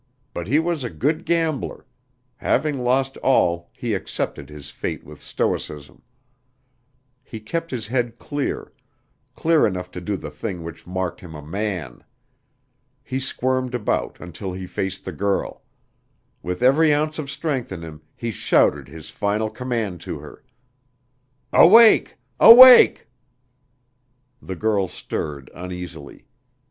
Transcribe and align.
But 0.33 0.47
he 0.47 0.57
was 0.57 0.83
a 0.83 0.89
good 0.89 1.25
gambler; 1.27 1.85
having 2.37 2.79
lost 2.79 3.17
all, 3.17 3.69
he 3.77 3.93
accepted 3.93 4.49
his 4.49 4.71
fate 4.71 5.03
with 5.03 5.21
stoicism. 5.21 6.01
He 7.23 7.39
kept 7.39 7.69
his 7.69 7.85
head 7.85 8.17
clear 8.17 8.71
clear 9.35 9.67
enough 9.67 9.91
to 9.91 10.01
do 10.01 10.17
the 10.17 10.31
thing 10.31 10.63
which 10.63 10.87
marked 10.87 11.19
him 11.21 11.35
a 11.35 11.45
man. 11.45 12.03
He 13.03 13.19
squirmed 13.19 13.75
about 13.75 14.19
until 14.19 14.53
he 14.53 14.65
faced 14.65 15.05
the 15.05 15.11
girl. 15.11 15.61
With 16.41 16.63
every 16.63 16.91
ounce 16.91 17.19
of 17.19 17.29
strength 17.29 17.71
in 17.71 17.83
him, 17.83 18.01
he 18.15 18.31
shouted 18.31 18.87
his 18.87 19.11
final 19.11 19.51
command 19.51 20.01
to 20.01 20.17
her. 20.17 20.43
"Awake! 21.53 22.17
Awake!" 22.39 23.07
The 24.41 24.55
girl 24.55 24.87
stirred 24.87 25.51
uneasily. 25.53 26.25